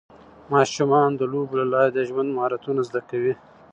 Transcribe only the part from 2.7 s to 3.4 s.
زده کوي.